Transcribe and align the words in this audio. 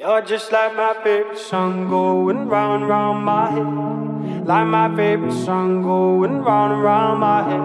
You're 0.00 0.22
just 0.22 0.50
like 0.50 0.74
my 0.74 0.94
favorite 1.04 1.36
song 1.36 1.90
going 1.90 2.48
round 2.48 2.84
and 2.84 2.90
round 2.90 3.22
my 3.22 3.50
head. 3.50 4.46
Like 4.46 4.66
my 4.66 4.96
favorite 4.96 5.34
song 5.44 5.82
going 5.82 6.38
round 6.38 6.72
and 6.72 6.82
round 6.82 7.20
my 7.20 7.42
head. 7.50 7.60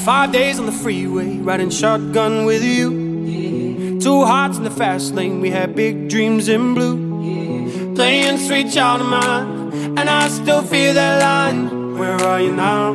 Five 0.00 0.32
days 0.32 0.58
on 0.58 0.66
the 0.66 0.72
freeway, 0.72 1.38
riding 1.38 1.70
shotgun 1.70 2.44
with 2.44 2.62
you. 2.62 3.98
Two 3.98 4.26
hearts 4.26 4.58
in 4.58 4.64
the 4.64 4.70
fast 4.70 5.14
lane, 5.14 5.40
we 5.40 5.48
had 5.48 5.74
big 5.74 6.10
dreams 6.10 6.50
in 6.50 6.74
blue. 6.74 7.94
Playing 7.94 8.36
sweet 8.36 8.70
child 8.70 9.00
of 9.00 9.06
mine, 9.06 9.72
and 9.96 10.00
I 10.00 10.28
still 10.28 10.60
feel 10.60 10.92
that 10.92 11.22
line. 11.22 11.96
Where 11.96 12.16
are 12.16 12.42
you 12.42 12.52
now? 12.52 12.92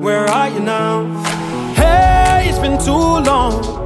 Where 0.00 0.26
are 0.26 0.48
you 0.48 0.60
now? 0.60 1.06
Hey, 1.74 2.46
it's 2.48 2.60
been 2.60 2.78
too 2.78 2.92
long 2.92 3.85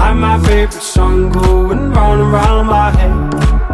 Like 0.00 0.16
my 0.16 0.38
favorite 0.44 0.82
song 0.82 1.30
going 1.30 1.90
round 1.92 2.22
and 2.22 2.32
round 2.32 2.68
my 2.68 2.90
head. 2.90 3.69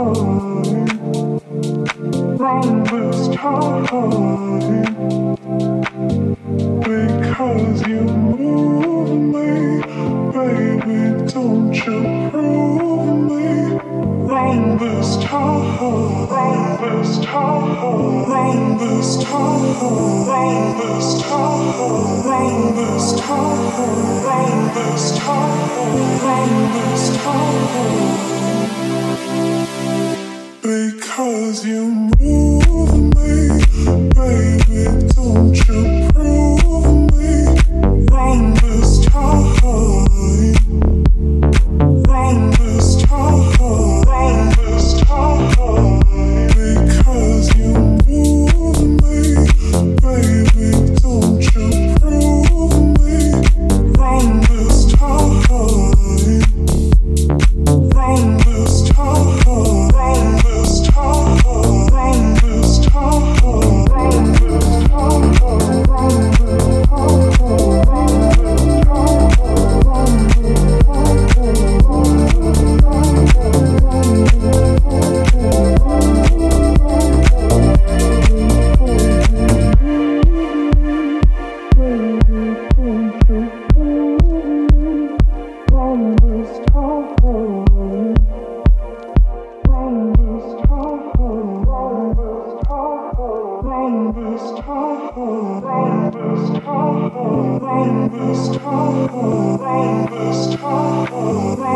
Run 0.00 0.40
this 2.84 3.28
town, 3.28 3.84
run 3.84 4.78
this. 4.78 4.90
Cause 31.50 31.66
you 31.66 31.90
move 31.90 32.94
me, 33.16 34.08
baby, 34.14 35.08
don't 35.16 35.68
you? 35.68 35.89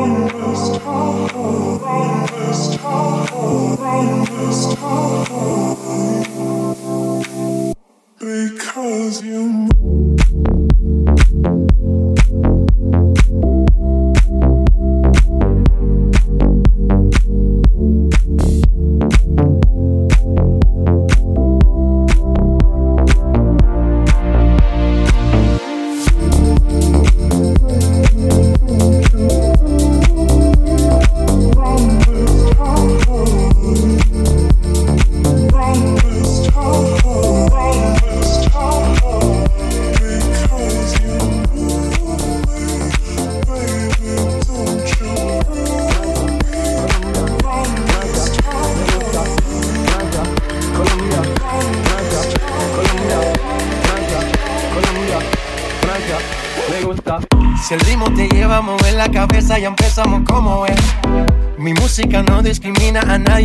own 0.05 0.34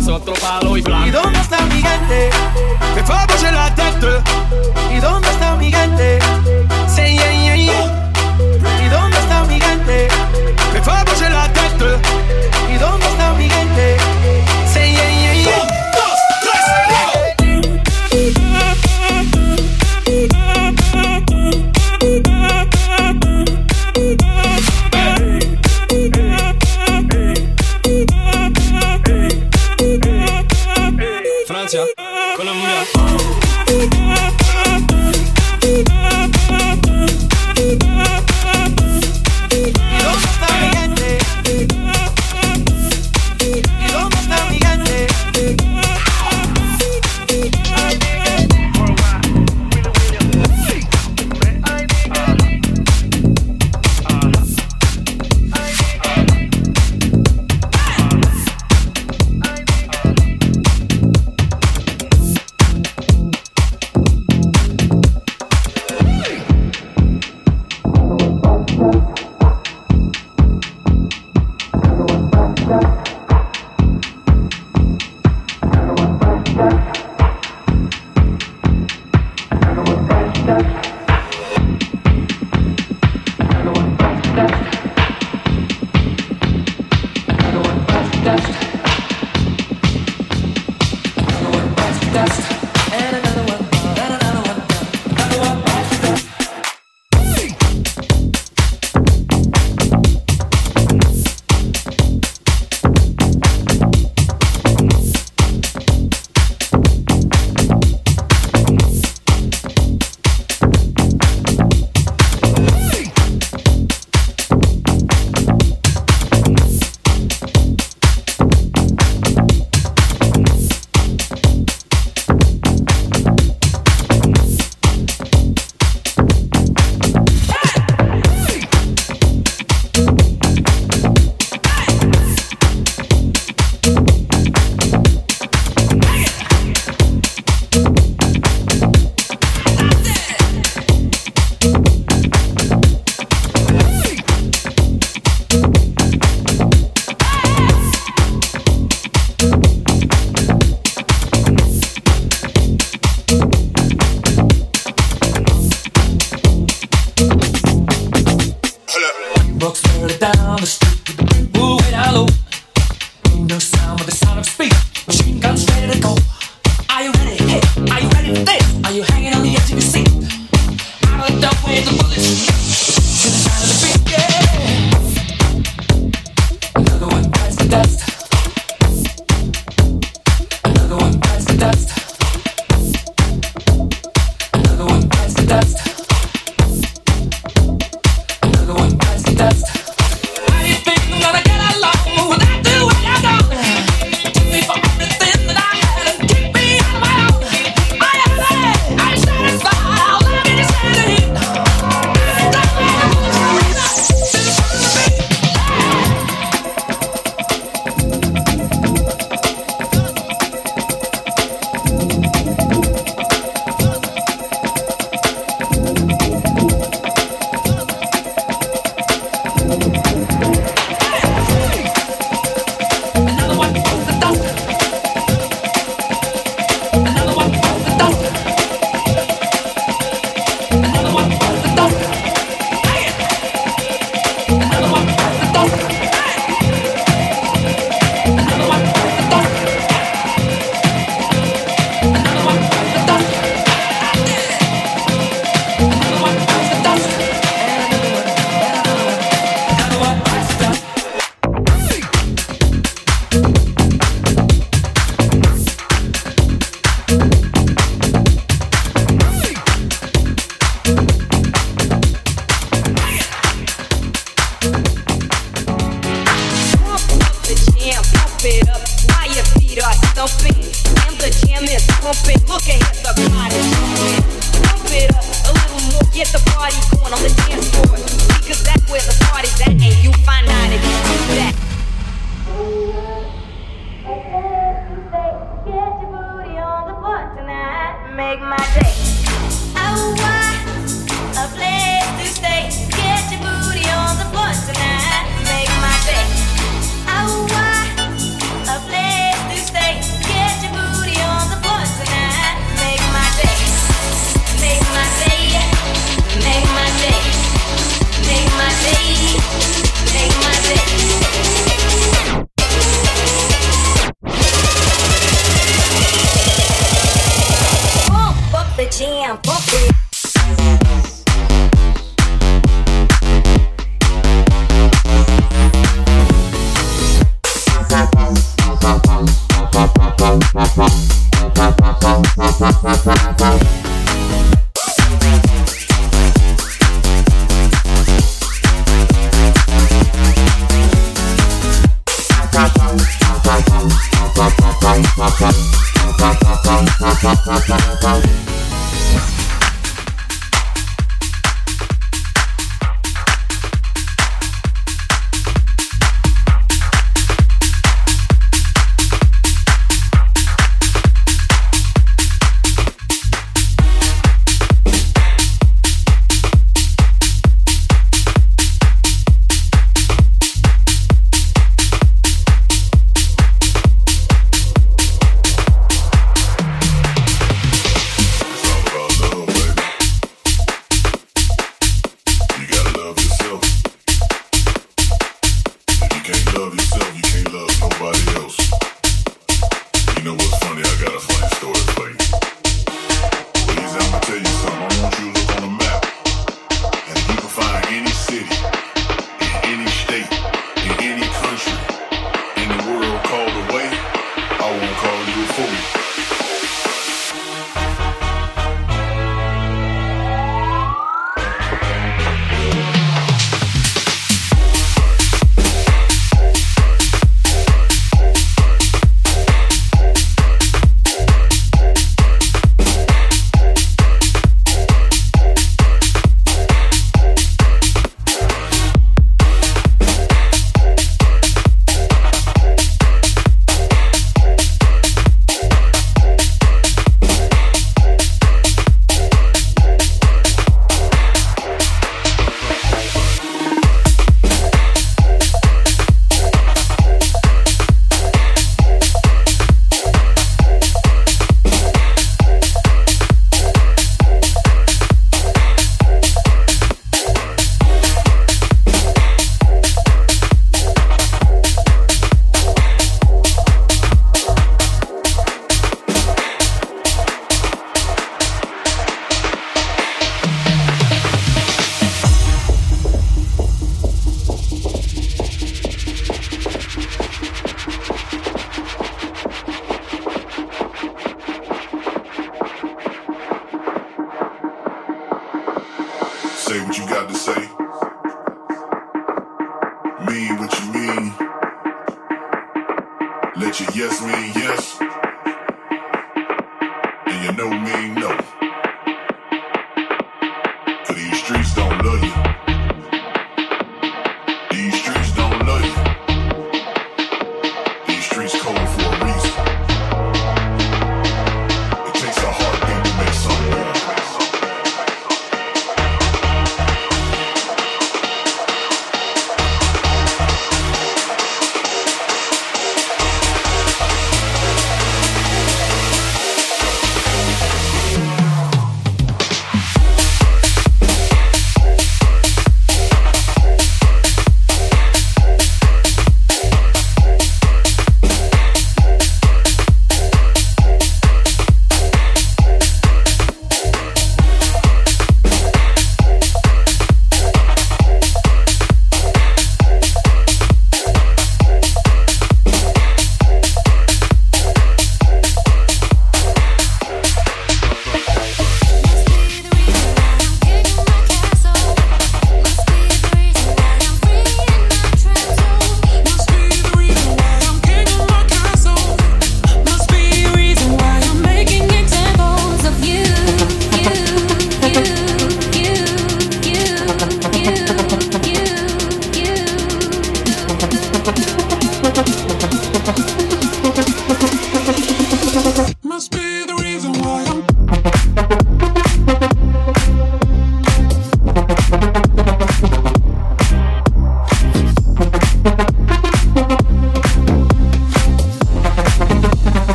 paramos, 0.00 0.08
es 0.08 0.08
otro 0.08 0.34
palo 0.34 0.76
y 0.76 0.82
blanco. 0.82 1.08
¿Y 1.08 1.10
dónde 1.10 1.38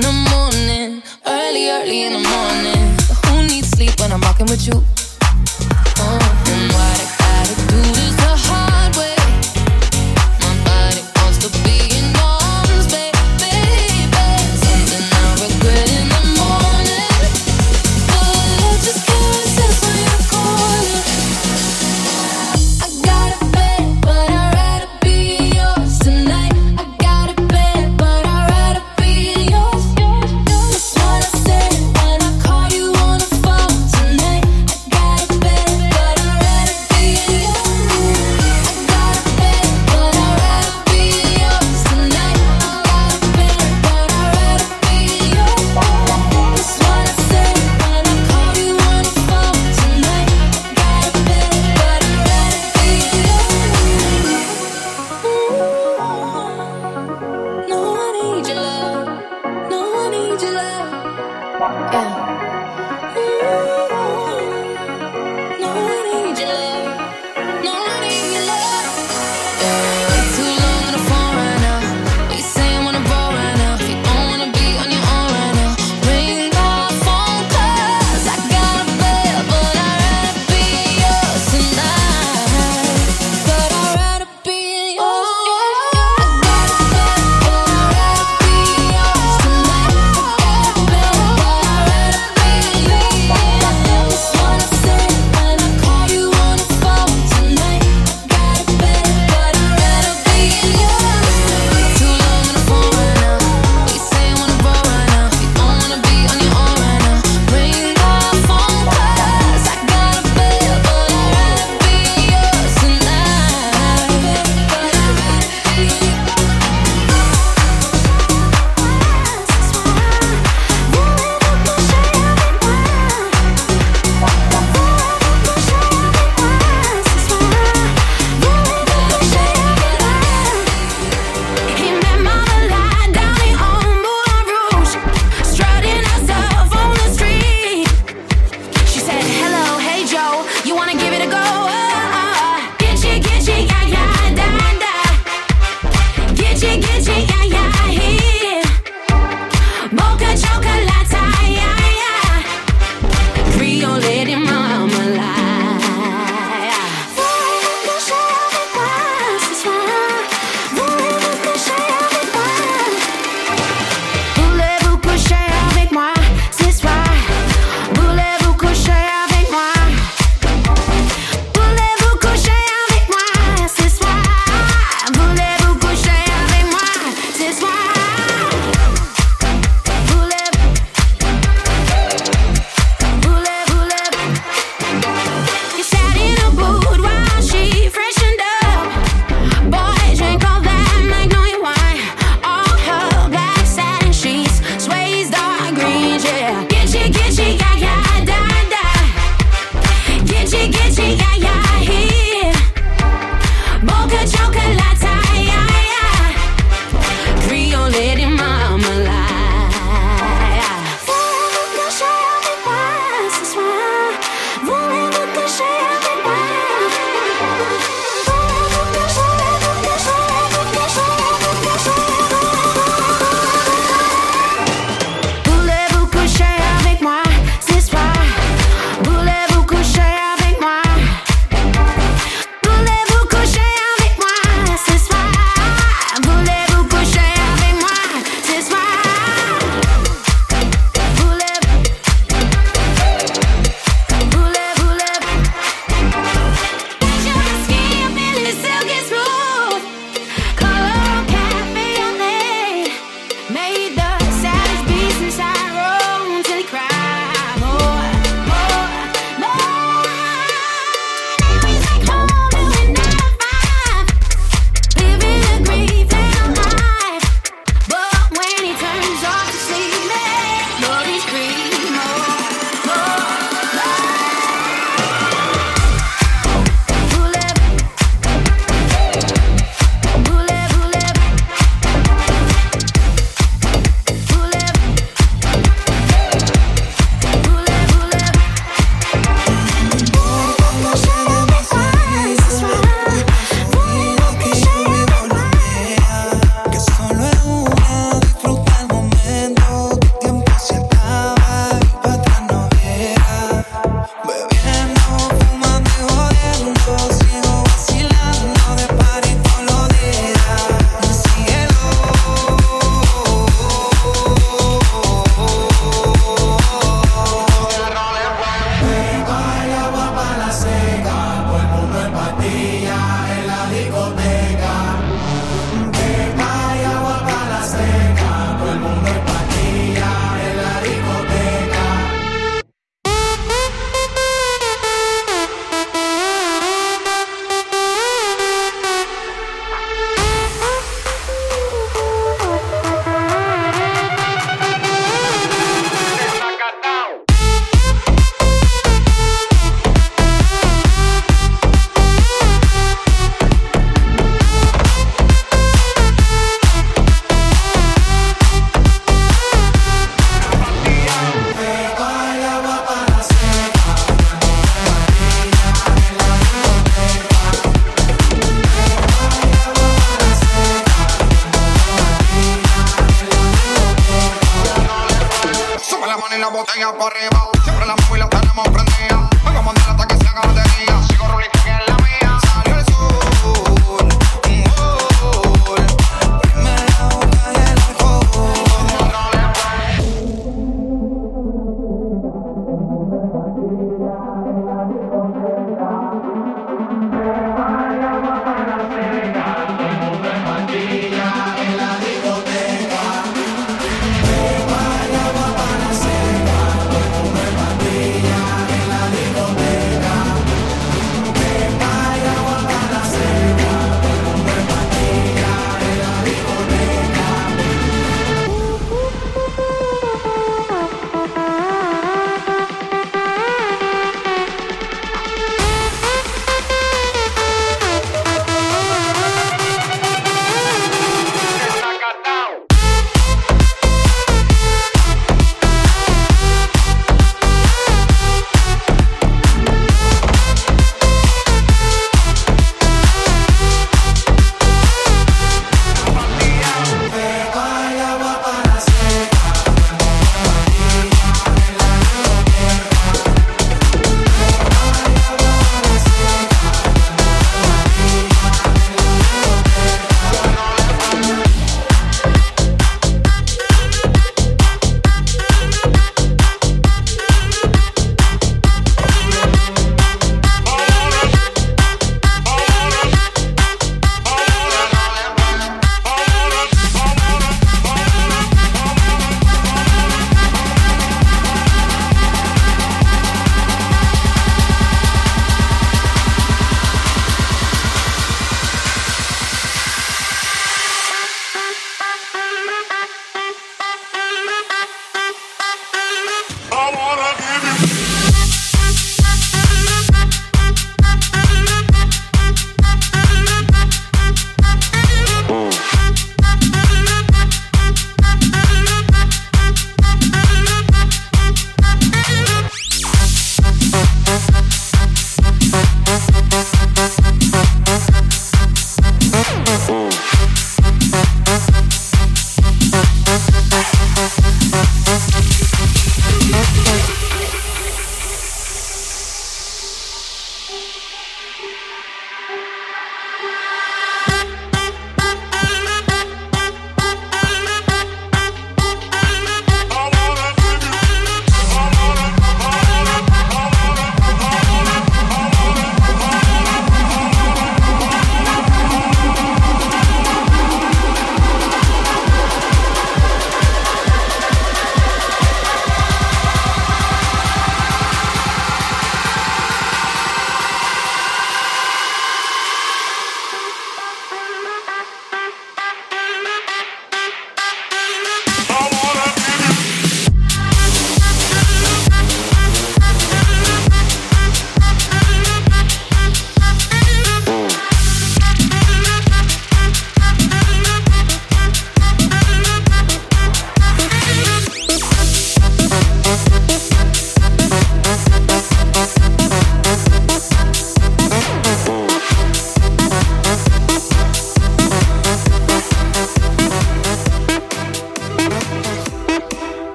the 0.00 0.12
morning, 0.30 1.02
early, 1.26 1.68
early 1.68 2.04
in 2.04 2.12
the 2.12 2.28
morning. 2.28 2.96
Who 3.26 3.46
needs 3.46 3.68
sleep 3.70 3.98
when 4.00 4.12
I'm 4.12 4.20
rocking 4.20 4.46
with 4.46 4.66
you? 4.66 4.82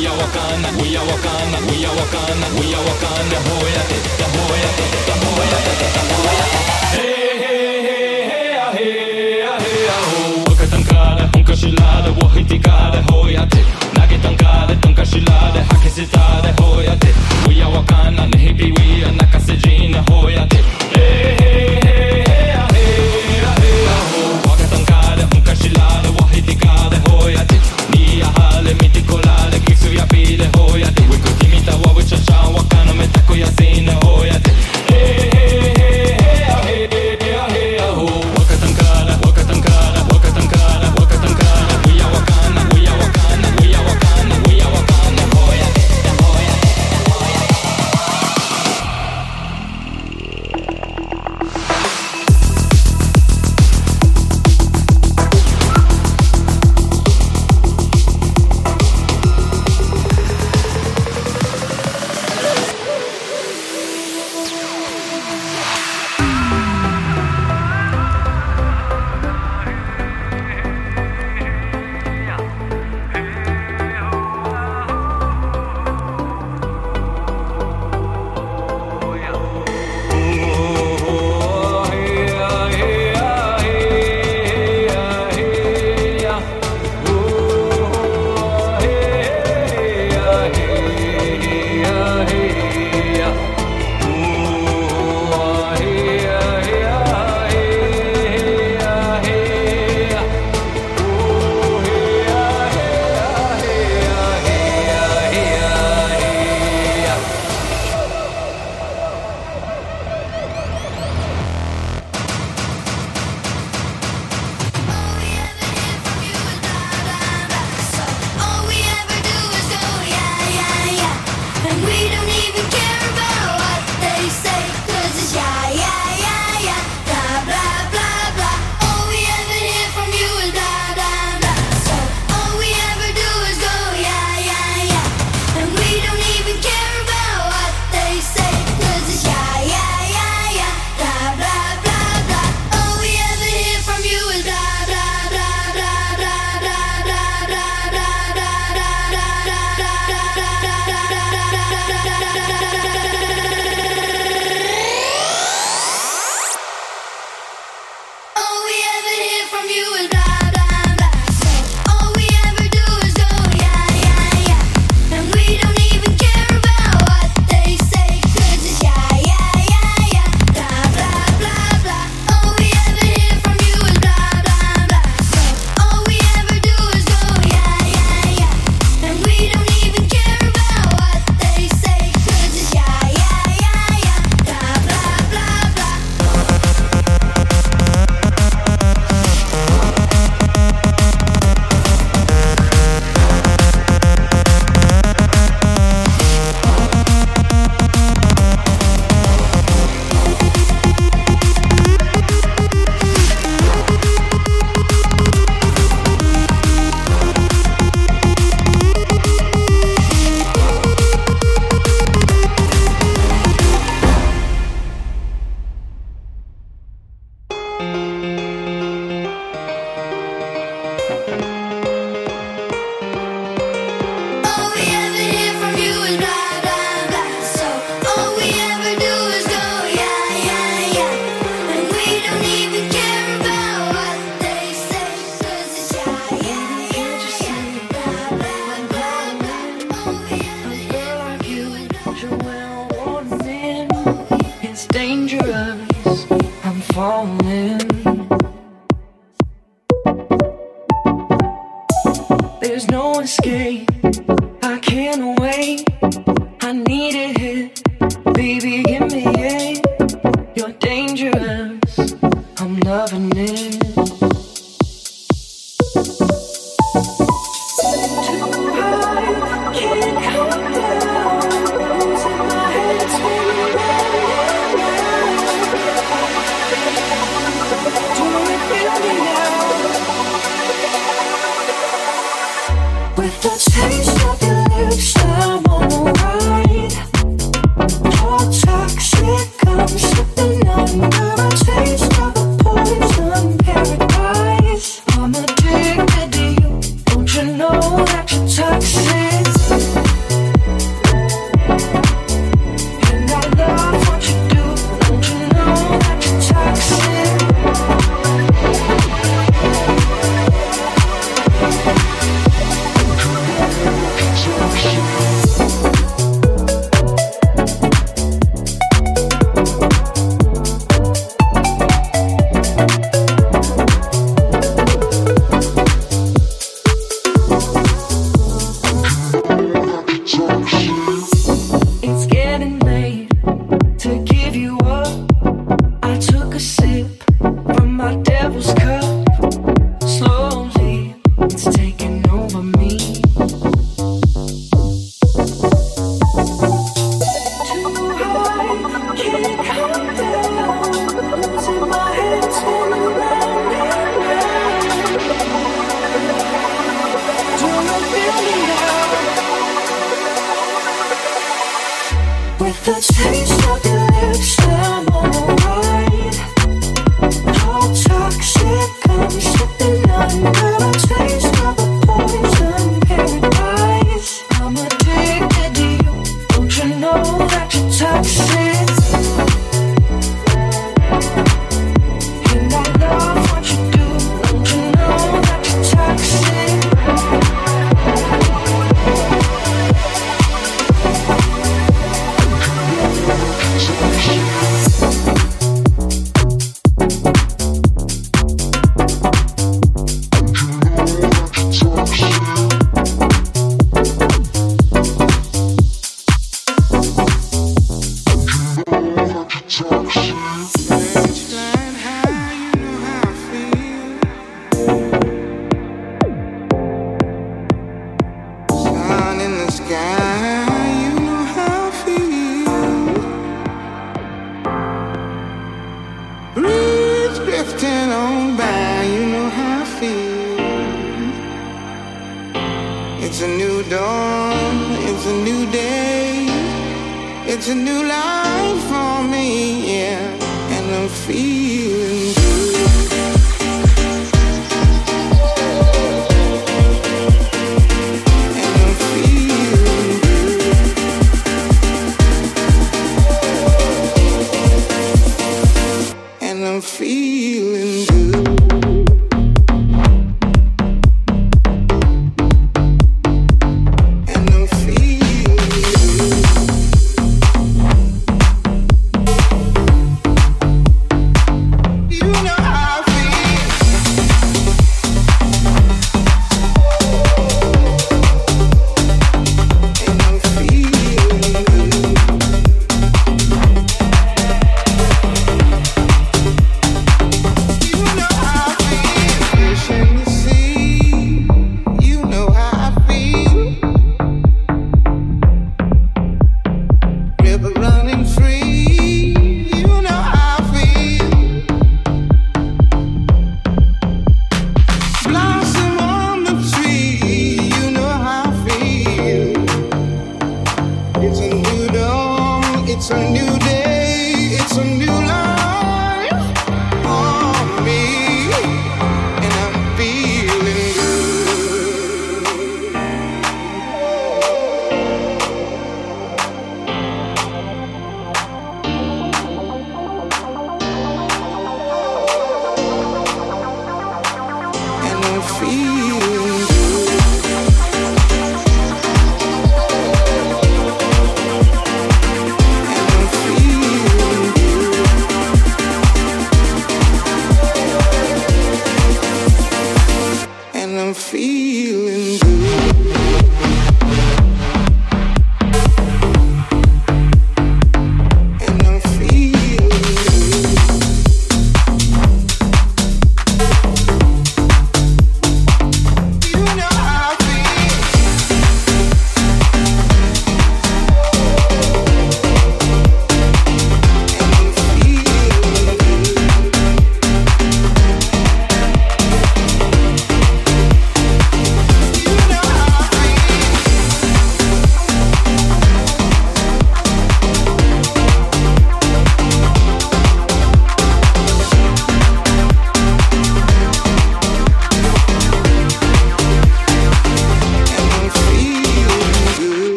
We 0.00 0.06
are 0.06 0.16
Wakanda, 0.16 0.72
we 0.80 0.96
are 0.96 1.04
Wakanda, 1.04 1.60
we 1.68 1.84
are 1.84 1.92
Wakanda, 1.94 2.48
we 2.58 2.72
are 2.72 2.84
Wakanda. 2.88 3.36
Tahoyate, 3.36 3.98
Tahoyate, 4.16 4.84
Tahoyate, 5.06 5.74
Tahoyate. 5.92 6.58
Hey, 6.96 7.38
hey, 7.42 7.82
hey, 7.82 8.28
hey, 8.30 8.56
ah, 8.56 8.72
hey, 8.72 9.42
ah, 9.42 9.60
hey, 9.60 9.88
ah, 9.90 10.12
oh. 10.16 10.44
Waka 10.48 10.66
tankada, 10.66 11.30
unka 11.36 11.54
shilada, 11.54 12.10
wahitikada, 12.18 13.02
hoyate. 13.10 13.60
Nage 13.94 14.18
tankada, 14.22 14.74
tunka 14.80 15.04
shilada, 15.04 15.64
hakizitada, 15.68 16.52
hoyate. 16.56 17.12
We 17.46 17.60
are 17.60 17.70
Wakanda, 17.70 18.26
nehibiwia, 18.26 19.12
nakasejina, 19.12 20.02
hoyate. 20.08 20.64